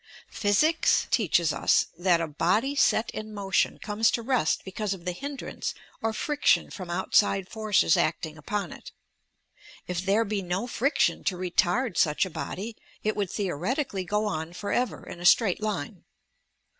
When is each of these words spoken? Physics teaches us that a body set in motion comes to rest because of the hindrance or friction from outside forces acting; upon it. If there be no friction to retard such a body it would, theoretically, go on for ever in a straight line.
Physics 0.31 1.05
teaches 1.11 1.53
us 1.53 1.85
that 1.95 2.21
a 2.21 2.27
body 2.27 2.73
set 2.73 3.11
in 3.11 3.31
motion 3.31 3.77
comes 3.77 4.09
to 4.09 4.23
rest 4.23 4.63
because 4.65 4.95
of 4.95 5.05
the 5.05 5.11
hindrance 5.11 5.75
or 6.01 6.11
friction 6.11 6.71
from 6.71 6.89
outside 6.89 7.47
forces 7.47 7.95
acting; 7.95 8.35
upon 8.35 8.71
it. 8.73 8.91
If 9.85 10.03
there 10.03 10.25
be 10.25 10.41
no 10.41 10.65
friction 10.65 11.23
to 11.25 11.37
retard 11.37 11.97
such 11.97 12.25
a 12.25 12.31
body 12.31 12.75
it 13.03 13.15
would, 13.15 13.29
theoretically, 13.29 14.03
go 14.03 14.25
on 14.25 14.53
for 14.53 14.71
ever 14.71 15.07
in 15.07 15.19
a 15.19 15.23
straight 15.25 15.61
line. 15.61 16.03